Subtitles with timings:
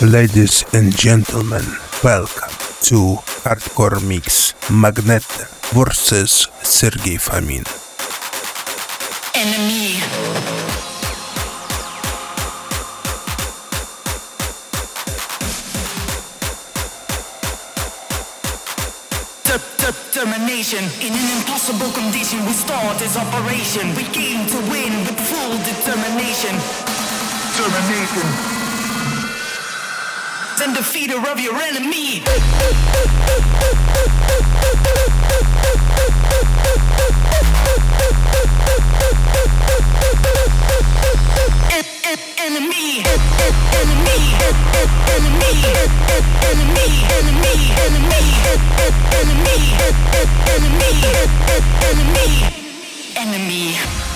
[0.00, 1.66] Ladies and gentlemen,
[2.04, 2.54] welcome
[2.86, 5.26] to Hardcore Mix Magnet
[5.74, 7.66] vs Sergey Famin.
[9.34, 9.98] Enemy.
[19.82, 22.38] Determination in an impossible condition.
[22.46, 23.90] We start this operation.
[23.98, 26.54] We aim to win with full determination.
[27.50, 28.57] Determination
[30.60, 32.22] and defeater of your enemy.
[42.38, 43.38] enemy, enemy,
[43.78, 44.18] enemy,
[45.14, 45.52] enemy,
[45.84, 47.46] enemy, enemy, enemy,
[51.68, 52.18] enemy,
[53.16, 53.78] enemy.
[53.78, 54.07] Invoke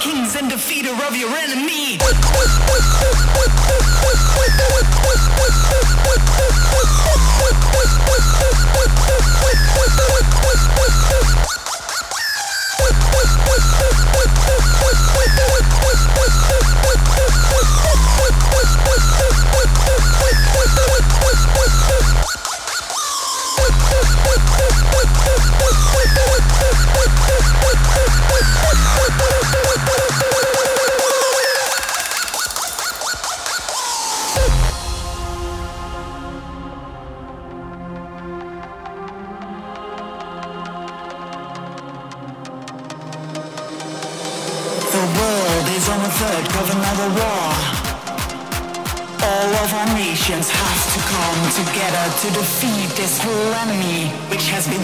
[0.00, 1.98] kings and defeater of your enemy.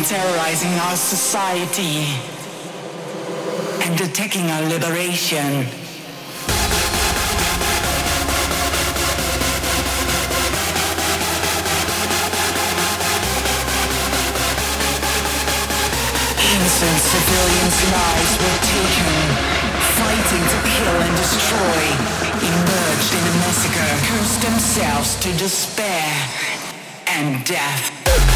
[0.05, 2.07] Terrorizing our society
[3.87, 5.67] and attacking our liberation.
[16.51, 19.15] Innocent civilians' lives were taken,
[20.03, 21.81] fighting to kill and destroy,
[22.43, 26.11] emerged in a massacre, cursed themselves to despair
[27.07, 27.92] and death.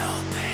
[0.00, 0.49] nothing.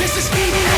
[0.00, 0.69] This is EXO,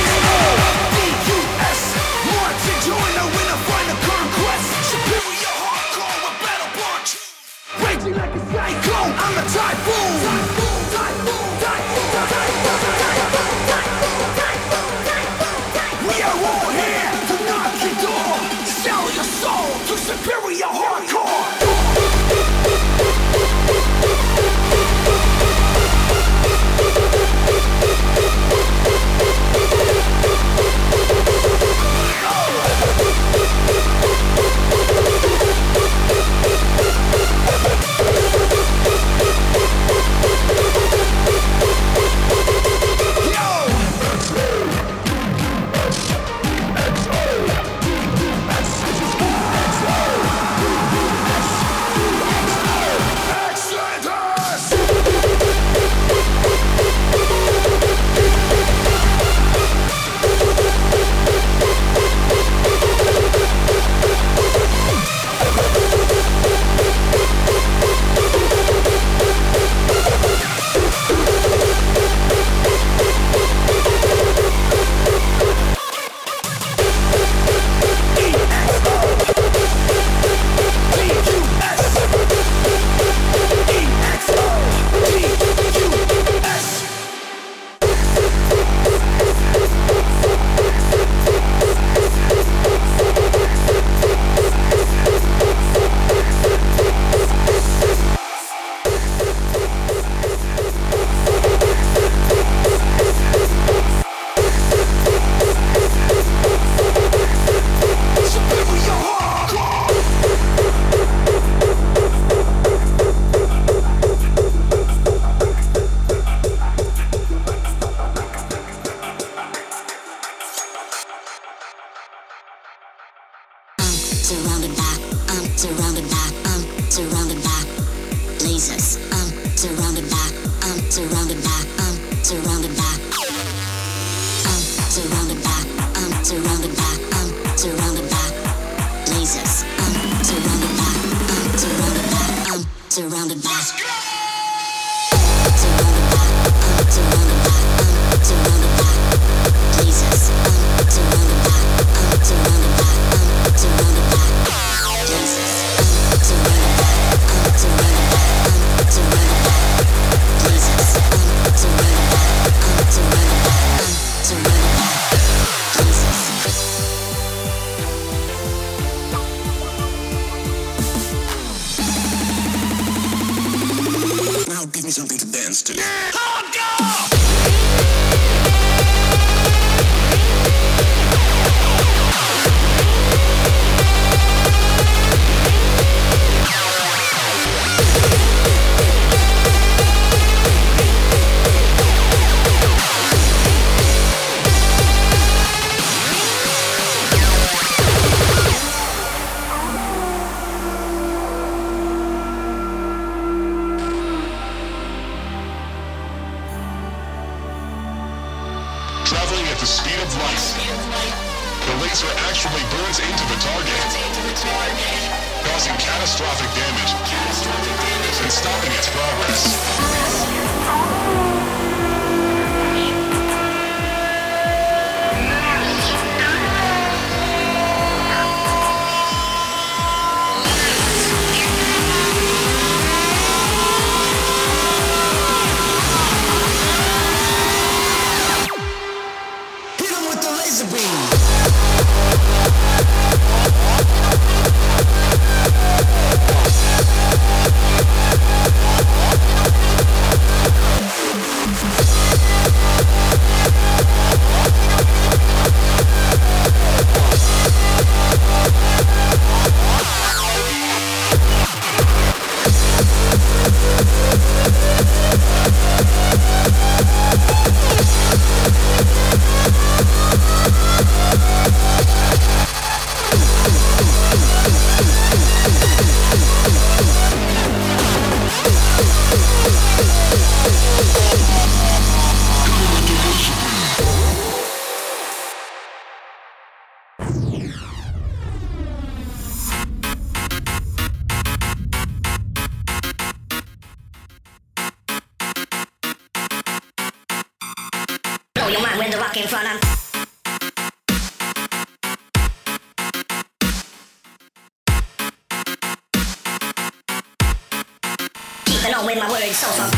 [308.62, 309.36] Then on with my words.
[309.36, 309.70] So from.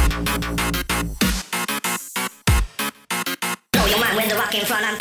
[3.73, 4.85] Blow your mind with the rock in front.
[4.85, 4.99] I'm.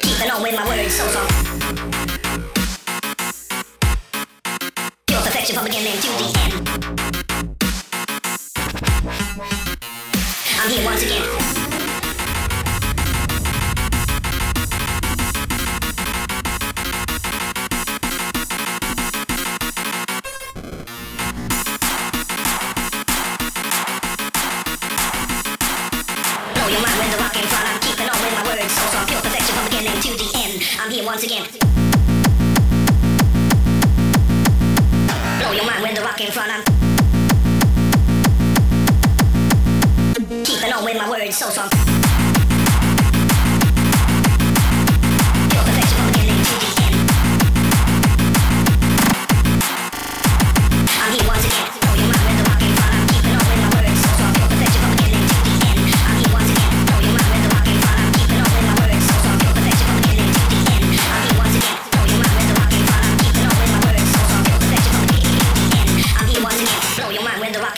[0.00, 0.94] Keeping on with my words.
[0.94, 1.26] So from.
[5.06, 6.47] Pure perfection from beginning to the end.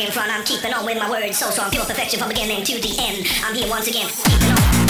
[0.08, 0.22] working.
[0.30, 1.70] I'm keeping on with my words so strong.
[1.70, 3.26] Pure perfection from beginning to the end.
[3.44, 4.08] I'm here once again.
[4.08, 4.89] Keeping on.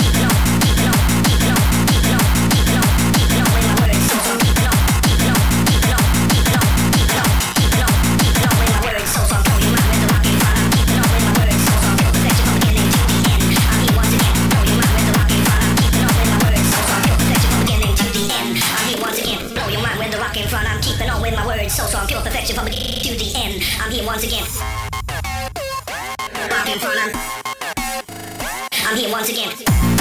[29.20, 29.99] once again.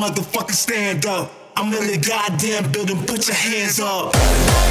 [0.00, 1.30] motherfucker stand up.
[1.56, 4.69] I'm in the goddamn building, put your hands up.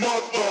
[0.00, 0.47] motherfucker.